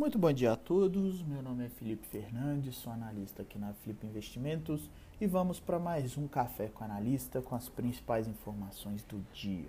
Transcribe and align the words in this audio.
Muito 0.00 0.18
bom 0.18 0.32
dia 0.32 0.52
a 0.52 0.56
todos. 0.56 1.22
Meu 1.22 1.42
nome 1.42 1.66
é 1.66 1.68
Felipe 1.68 2.06
Fernandes, 2.06 2.76
sou 2.76 2.90
analista 2.90 3.42
aqui 3.42 3.58
na 3.58 3.74
Flip 3.74 4.06
Investimentos 4.06 4.90
e 5.20 5.26
vamos 5.26 5.60
para 5.60 5.78
mais 5.78 6.16
um 6.16 6.26
café 6.26 6.68
com 6.68 6.82
analista 6.82 7.42
com 7.42 7.54
as 7.54 7.68
principais 7.68 8.26
informações 8.26 9.04
do 9.04 9.22
dia. 9.34 9.68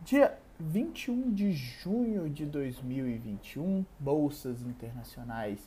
Dia 0.00 0.36
21 0.58 1.32
de 1.32 1.52
junho 1.52 2.28
de 2.28 2.44
2021, 2.44 3.86
bolsas 4.00 4.62
internacionais 4.62 5.60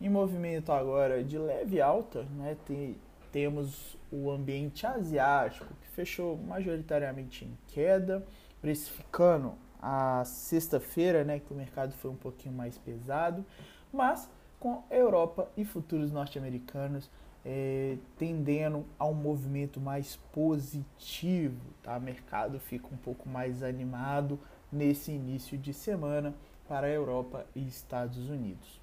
em 0.00 0.08
movimento 0.08 0.72
agora 0.72 1.22
de 1.22 1.36
leve 1.36 1.82
alta, 1.82 2.22
né? 2.22 2.56
Tem, 2.64 2.96
temos 3.30 3.98
o 4.10 4.30
ambiente 4.30 4.86
asiático 4.86 5.66
que 5.82 5.88
fechou 5.88 6.38
majoritariamente 6.38 7.44
em 7.44 7.58
queda, 7.66 8.26
precificando 8.62 9.52
a 9.80 10.24
sexta-feira, 10.24 11.24
né, 11.24 11.40
que 11.40 11.52
o 11.52 11.56
mercado 11.56 11.92
foi 11.94 12.10
um 12.10 12.16
pouquinho 12.16 12.54
mais 12.54 12.76
pesado, 12.78 13.44
mas 13.92 14.28
com 14.58 14.82
Europa 14.90 15.48
e 15.56 15.64
futuros 15.64 16.10
norte-americanos 16.10 17.10
é, 17.48 17.96
tendendo 18.18 18.84
a 18.98 19.06
um 19.06 19.14
movimento 19.14 19.80
mais 19.80 20.16
positivo, 20.32 21.60
tá? 21.80 21.96
O 21.96 22.00
mercado 22.00 22.58
fica 22.58 22.88
um 22.92 22.96
pouco 22.96 23.28
mais 23.28 23.62
animado 23.62 24.36
nesse 24.72 25.12
início 25.12 25.56
de 25.56 25.72
semana 25.72 26.34
para 26.68 26.88
a 26.88 26.90
Europa 26.90 27.46
e 27.54 27.64
Estados 27.64 28.28
Unidos. 28.28 28.80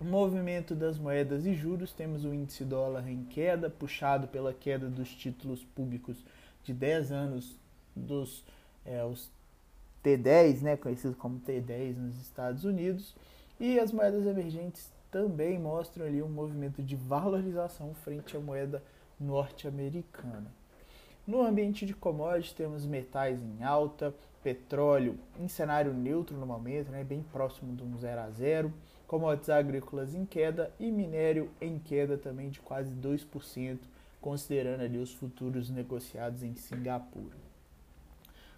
Movimento 0.00 0.74
das 0.74 0.98
moedas 0.98 1.44
e 1.44 1.54
juros, 1.54 1.92
temos 1.92 2.24
o 2.24 2.32
índice 2.32 2.64
dólar 2.64 3.08
em 3.08 3.24
queda, 3.24 3.68
puxado 3.68 4.26
pela 4.26 4.54
queda 4.54 4.88
dos 4.88 5.14
títulos 5.14 5.62
públicos 5.62 6.24
de 6.64 6.72
10 6.72 7.12
anos 7.12 7.58
dos 7.94 8.42
é, 8.86 9.04
os 9.04 9.30
T10, 10.06 10.62
né, 10.62 10.76
conhecido 10.76 11.16
como 11.16 11.40
T10 11.40 11.96
nos 11.96 12.16
Estados 12.20 12.64
Unidos, 12.64 13.16
e 13.58 13.80
as 13.80 13.90
moedas 13.90 14.24
emergentes 14.24 14.92
também 15.10 15.58
mostram 15.58 16.06
ali 16.06 16.22
um 16.22 16.28
movimento 16.28 16.80
de 16.80 16.94
valorização 16.94 17.92
frente 17.92 18.36
à 18.36 18.40
moeda 18.40 18.80
norte-americana. 19.18 20.46
No 21.26 21.42
ambiente 21.42 21.84
de 21.84 21.92
commodities, 21.92 22.52
temos 22.52 22.86
metais 22.86 23.42
em 23.42 23.64
alta, 23.64 24.14
petróleo 24.44 25.18
em 25.40 25.48
cenário 25.48 25.92
neutro 25.92 26.36
no 26.36 26.46
momento, 26.46 26.92
né, 26.92 27.02
bem 27.02 27.24
próximo 27.32 27.74
de 27.74 27.82
um 27.82 27.98
0 27.98 28.20
a 28.20 28.30
0, 28.30 28.72
commodities 29.08 29.50
agrícolas 29.50 30.14
em 30.14 30.24
queda 30.24 30.72
e 30.78 30.92
minério 30.92 31.50
em 31.60 31.80
queda 31.80 32.16
também 32.16 32.48
de 32.48 32.60
quase 32.60 32.92
2%, 32.94 33.78
considerando 34.20 34.82
ali 34.82 34.98
os 34.98 35.12
futuros 35.12 35.68
negociados 35.68 36.44
em 36.44 36.54
Singapura. 36.54 37.46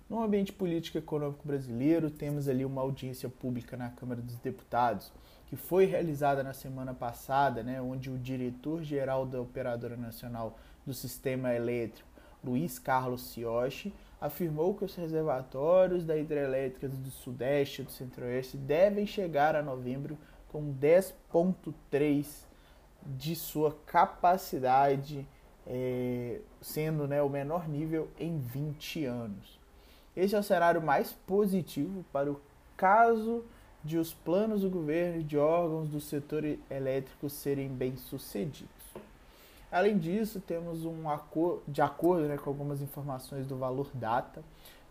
No 0.09 0.23
ambiente 0.23 0.55
político 0.55 0.97
e 0.97 1.01
econômico 1.01 1.47
brasileiro, 1.47 2.09
temos 2.09 2.49
ali 2.49 2.65
uma 2.65 2.81
audiência 2.81 3.29
pública 3.29 3.77
na 3.77 3.91
Câmara 3.91 4.23
dos 4.23 4.39
Deputados, 4.39 5.13
que 5.49 5.55
foi 5.55 5.85
realizada 5.85 6.43
na 6.43 6.55
semana 6.55 6.95
passada, 6.95 7.63
né, 7.63 7.79
onde 7.83 8.09
o 8.09 8.17
diretor-geral 8.17 9.27
da 9.27 9.39
Operadora 9.39 9.99
Nacional 9.99 10.59
do 10.87 10.95
Sistema 10.95 11.53
Elétrico, 11.53 12.09
Luiz 12.43 12.79
Carlos 12.79 13.21
Ciochi, 13.31 13.93
afirmou 14.19 14.75
que 14.75 14.87
os 14.87 14.95
reservatórios 14.95 16.07
da 16.07 16.17
hidrelétrica 16.17 16.89
do 16.89 17.11
Sudeste 17.11 17.83
e 17.83 17.85
do 17.85 17.91
Centro-Oeste 17.91 18.57
devem 18.57 19.07
chegar 19.07 19.55
a 19.55 19.63
novembro 19.63 20.17
com 20.49 20.73
10,3 20.73 22.47
de 23.05 23.37
sua 23.37 23.77
capacidade, 23.85 25.29
é, 25.67 26.41
sendo 26.63 27.07
né, 27.07 27.23
o 27.23 27.29
menor 27.29 27.69
nível 27.69 28.09
em 28.19 28.39
20 28.39 29.05
anos. 29.05 29.58
Este 30.19 30.35
é 30.35 30.39
o 30.41 30.43
cenário 30.43 30.83
mais 30.83 31.13
positivo 31.13 32.05
para 32.13 32.29
o 32.29 32.41
caso 32.77 33.45
de 33.85 33.99
os 33.99 34.13
planos 34.13 34.63
do 34.63 34.69
governo 34.69 35.21
e 35.21 35.23
de 35.23 35.39
órgãos 35.39 35.89
do 35.89 36.01
setor 36.01 36.45
elétrico 36.69 37.31
serem 37.31 37.69
bem-sucedidos. 37.69 38.69
Além 39.71 39.97
disso, 39.97 40.41
temos 40.41 40.85
um 40.85 41.09
acordo, 41.09 41.63
de 41.69 41.81
acordo 41.81 42.27
né, 42.27 42.37
com 42.37 42.51
algumas 42.51 42.83
informações 42.83 43.47
do 43.47 43.57
Valor 43.57 43.93
Data, 43.95 44.43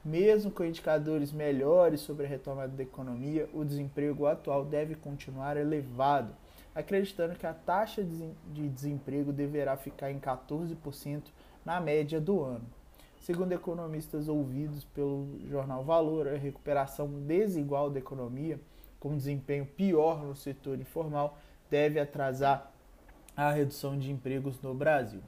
mesmo 0.04 0.50
com 0.50 0.64
indicadores 0.64 1.34
melhores 1.34 2.00
sobre 2.00 2.26
a 2.26 2.30
retomada 2.30 2.72
da 2.72 2.84
economia, 2.84 3.50
o 3.54 3.66
desemprego 3.66 4.28
atual 4.28 4.64
deve 4.64 4.96
continuar 4.96 5.58
elevado, 5.58 6.34
acreditando 6.74 7.36
que 7.36 7.46
a 7.46 7.54
taxa 7.54 8.02
de 8.02 8.70
desemprego 8.70 9.34
deverá 9.34 9.76
ficar 9.76 10.10
em 10.10 10.20
14% 10.22 11.24
na 11.66 11.82
média 11.82 12.22
do 12.22 12.42
ano. 12.42 12.77
Segundo 13.28 13.52
economistas 13.52 14.30
ouvidos 14.30 14.86
pelo 14.86 15.38
jornal 15.50 15.84
Valor, 15.84 16.30
a 16.30 16.38
recuperação 16.38 17.10
desigual 17.28 17.90
da 17.90 18.00
economia, 18.00 18.58
com 19.02 19.18
desempenho 19.18 19.66
pior 19.66 20.24
no 20.24 20.34
setor 20.34 20.80
informal, 20.80 21.38
deve 21.70 22.00
atrasar 22.00 22.72
a 23.36 23.52
redução 23.52 24.00
de 24.00 24.14
empregos 24.14 24.62
no 24.62 24.74
Brasil. 24.74 25.20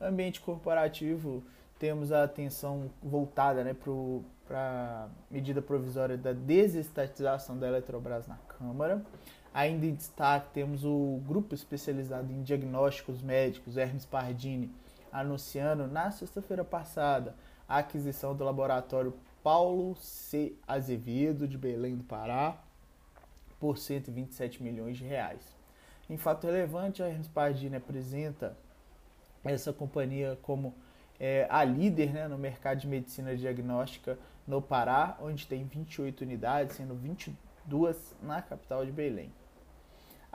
Ambiente 0.00 0.40
corporativo, 0.40 1.40
temos 1.78 2.10
a 2.10 2.24
atenção 2.24 2.90
voltada 3.00 3.62
né, 3.62 3.76
para 4.44 4.58
a 4.58 5.08
medida 5.30 5.62
provisória 5.62 6.16
da 6.16 6.32
desestatização 6.32 7.56
da 7.56 7.68
Eletrobras 7.68 8.26
na 8.26 8.38
Câmara. 8.58 9.04
Ainda 9.54 9.86
em 9.86 9.94
destaque, 9.94 10.48
temos 10.52 10.84
o 10.84 11.20
grupo 11.24 11.54
especializado 11.54 12.32
em 12.32 12.42
diagnósticos 12.42 13.22
médicos, 13.22 13.76
Hermes 13.76 14.04
Pardini, 14.04 14.68
anunciando 15.20 15.86
na 15.86 16.10
sexta-feira 16.10 16.64
passada 16.64 17.34
a 17.68 17.78
aquisição 17.78 18.34
do 18.34 18.44
laboratório 18.44 19.14
Paulo 19.42 19.96
C. 19.96 20.54
Azevedo, 20.66 21.46
de 21.46 21.56
Belém 21.56 21.96
do 21.96 22.04
Pará, 22.04 22.58
por 23.58 23.78
127 23.78 24.62
milhões 24.62 24.96
de 24.96 25.04
reais. 25.04 25.56
Em 26.08 26.16
fato 26.16 26.46
relevante, 26.46 27.02
a 27.02 27.08
Hermes 27.08 27.28
Pardini 27.28 27.76
apresenta 27.76 28.56
essa 29.44 29.72
companhia 29.72 30.38
como 30.42 30.74
é, 31.18 31.46
a 31.50 31.64
líder 31.64 32.12
né, 32.12 32.28
no 32.28 32.36
mercado 32.36 32.80
de 32.80 32.86
medicina 32.86 33.36
diagnóstica 33.36 34.18
no 34.46 34.60
Pará, 34.60 35.16
onde 35.20 35.46
tem 35.46 35.64
28 35.64 36.22
unidades, 36.22 36.76
sendo 36.76 36.94
22 36.94 38.14
na 38.22 38.42
capital 38.42 38.84
de 38.84 38.92
Belém. 38.92 39.32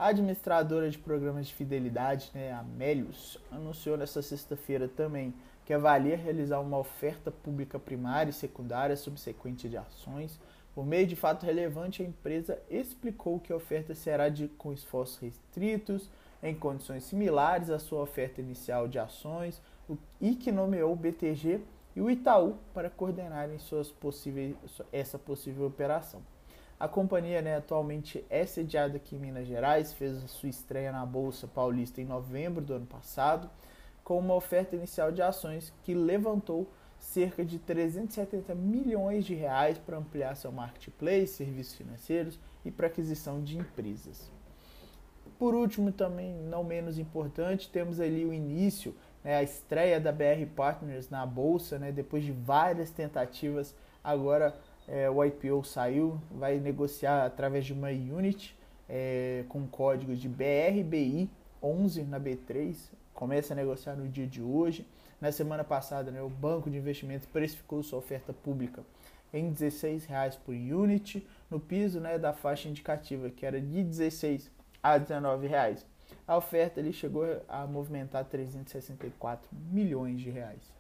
A 0.02 0.08
administradora 0.08 0.90
de 0.90 0.98
programas 0.98 1.46
de 1.46 1.54
fidelidade, 1.54 2.32
né, 2.34 2.52
a 2.52 2.64
Melius, 2.64 3.38
anunciou 3.52 3.96
nesta 3.96 4.20
sexta-feira 4.20 4.88
também 4.88 5.32
que 5.64 5.72
avalia 5.72 6.18
realizar 6.18 6.60
uma 6.60 6.80
oferta 6.80 7.30
pública 7.30 7.78
primária 7.78 8.32
e 8.32 8.34
secundária 8.34 8.98
subsequente 8.98 9.70
de 9.70 9.78
ações. 9.78 10.40
Por 10.74 10.84
meio 10.88 11.06
de 11.06 11.16
fato 11.16 11.46
relevante, 11.46 12.02
a 12.02 12.06
empresa 12.08 12.60
explicou 12.68 13.40
que 13.40 13.54
a 13.54 13.56
oferta 13.56 13.94
será 13.94 14.28
de, 14.28 14.48
com 14.48 14.74
esforços 14.74 15.20
restritos, 15.20 16.10
em 16.42 16.56
condições 16.56 17.04
similares 17.04 17.70
à 17.70 17.78
sua 17.78 18.02
oferta 18.02 18.42
inicial 18.42 18.88
de 18.88 18.98
ações, 18.98 19.62
e 20.20 20.34
que 20.34 20.52
nomeou 20.52 20.94
o 20.94 20.96
BTG 20.96 21.62
e 21.96 22.02
o 22.02 22.10
Itaú 22.10 22.56
para 22.74 22.90
coordenarem 22.90 23.60
suas 23.60 23.92
possíveis, 23.92 24.56
essa 24.92 25.20
possível 25.20 25.68
operação. 25.68 26.24
A 26.82 26.88
companhia 26.88 27.44
né, 27.44 27.58
atualmente 27.58 28.26
é 28.28 28.44
sediada 28.44 28.98
aqui 28.98 29.16
em 29.16 29.20
Minas 29.20 29.46
Gerais, 29.46 29.94
fez 29.94 30.18
a 30.24 30.28
sua 30.28 30.50
estreia 30.50 30.92
na 30.92 31.06
Bolsa 31.06 31.46
Paulista 31.46 32.02
em 32.02 32.06
novembro 32.06 32.60
do 32.60 32.74
ano 32.74 32.88
passado, 32.88 33.48
com 34.04 34.18
uma 34.18 34.34
oferta 34.34 34.76
inicial 34.76 35.12
de 35.12 35.22
ações 35.22 35.72
que 35.84 35.94
levantou 35.94 36.68
cerca 36.98 37.46
de 37.46 37.60
370 37.60 38.56
milhões 38.56 39.26
de 39.26 39.36
reais 39.36 39.78
para 39.78 40.00
ampliar 40.00 40.36
seu 40.36 40.52
marketplace, 40.52 41.28
serviços 41.28 41.76
financeiros 41.76 42.40
e 42.66 42.72
para 42.72 42.88
aquisição 42.88 43.44
de 43.44 43.60
empresas. 43.60 44.32
Por 45.38 45.54
último, 45.54 45.92
também 45.92 46.34
não 46.34 46.64
menos 46.64 46.98
importante, 46.98 47.70
temos 47.70 48.00
ali 48.00 48.26
o 48.26 48.34
início, 48.34 48.96
né, 49.24 49.36
a 49.36 49.44
estreia 49.44 50.00
da 50.00 50.12
BR 50.12 50.48
Partners 50.56 51.12
na 51.12 51.28
bolsa, 51.28 51.78
né, 51.78 51.92
depois 51.92 52.24
de 52.24 52.32
várias 52.32 52.90
tentativas, 52.90 53.76
agora 54.04 54.56
é, 54.92 55.10
o 55.10 55.24
IPO 55.24 55.64
saiu, 55.64 56.20
vai 56.30 56.60
negociar 56.60 57.26
através 57.26 57.66
de 57.66 57.72
uma 57.72 57.88
unit 57.88 58.54
é, 58.90 59.46
com 59.48 59.66
código 59.66 60.14
de 60.14 60.30
BRBI11 60.30 62.06
na 62.06 62.20
B3, 62.20 62.76
começa 63.14 63.54
a 63.54 63.56
negociar 63.56 63.96
no 63.96 64.10
dia 64.10 64.28
de 64.28 64.42
hoje. 64.42 64.86
Na 65.22 65.32
semana 65.32 65.64
passada, 65.64 66.12
né, 66.12 66.22
o 66.22 66.28
banco 66.28 66.70
de 66.70 66.78
investimentos 66.78 67.26
precificou 67.26 67.82
sua 67.82 68.00
oferta 68.00 68.34
pública 68.34 68.84
em 69.34 69.48
R$ 69.48 69.56
16,00 69.56 70.38
por 70.44 70.54
unit, 70.54 71.26
no 71.50 71.58
piso 71.58 72.02
né, 72.02 72.20
da 72.20 72.34
faixa 72.34 72.68
indicativa, 72.68 73.30
que 73.30 73.46
era 73.46 73.62
de 73.62 73.84
16 73.84 74.52
a 74.84 74.96
R$ 74.96 75.06
19,00. 75.06 75.86
A 76.28 76.36
oferta 76.36 76.82
ele 76.82 76.92
chegou 76.92 77.26
a 77.48 77.66
movimentar 77.66 78.26
364 78.26 79.48
milhões 79.72 80.20
de 80.20 80.30
reais. 80.30 80.74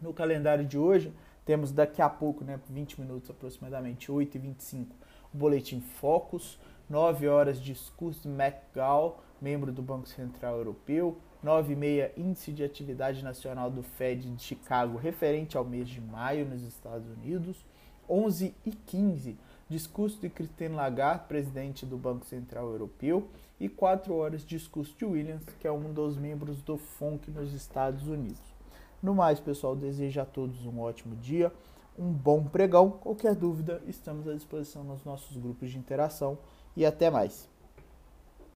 No 0.00 0.14
calendário 0.14 0.64
de 0.64 0.78
hoje, 0.78 1.12
temos 1.46 1.70
daqui 1.70 2.02
a 2.02 2.10
pouco, 2.10 2.44
né, 2.44 2.60
20 2.68 3.00
minutos 3.00 3.30
aproximadamente, 3.30 4.10
8h25, 4.10 4.88
o 5.32 5.38
boletim 5.38 5.80
Focus, 5.80 6.58
9 6.90 7.28
horas 7.28 7.60
discurso 7.60 8.28
de 8.28 8.28
McGall, 8.28 9.22
membro 9.40 9.72
do 9.72 9.80
Banco 9.80 10.08
Central 10.08 10.56
Europeu, 10.58 11.16
9 11.42 11.72
e 11.72 11.76
meia 11.76 12.12
Índice 12.16 12.52
de 12.52 12.64
Atividade 12.64 13.22
Nacional 13.22 13.70
do 13.70 13.82
Fed 13.82 14.28
de 14.28 14.42
Chicago, 14.42 14.98
referente 14.98 15.56
ao 15.56 15.64
mês 15.64 15.88
de 15.88 16.00
maio 16.00 16.44
nos 16.44 16.62
Estados 16.62 17.08
Unidos, 17.08 17.64
11 18.08 18.52
e 18.64 18.72
15, 18.72 19.38
discurso 19.68 20.20
de 20.20 20.28
Christine 20.28 20.74
Lagarde, 20.74 21.26
presidente 21.28 21.86
do 21.86 21.96
Banco 21.96 22.26
Central 22.26 22.68
Europeu, 22.68 23.28
e 23.60 23.68
4 23.68 24.12
horas, 24.14 24.44
discurso 24.44 24.96
de 24.98 25.04
Williams, 25.04 25.44
que 25.60 25.66
é 25.66 25.72
um 25.72 25.92
dos 25.92 26.16
membros 26.16 26.60
do 26.62 26.76
FONC 26.76 27.30
nos 27.30 27.52
Estados 27.52 28.06
Unidos. 28.08 28.55
No 29.02 29.14
mais, 29.14 29.38
pessoal, 29.38 29.76
desejo 29.76 30.20
a 30.20 30.24
todos 30.24 30.64
um 30.64 30.80
ótimo 30.80 31.14
dia, 31.16 31.52
um 31.98 32.10
bom 32.12 32.44
pregão. 32.44 32.90
Qualquer 32.90 33.34
dúvida, 33.34 33.82
estamos 33.86 34.26
à 34.26 34.34
disposição 34.34 34.82
nos 34.84 35.04
nossos 35.04 35.36
grupos 35.36 35.70
de 35.70 35.78
interação 35.78 36.38
e 36.76 36.84
até 36.84 37.10
mais. 37.10 37.48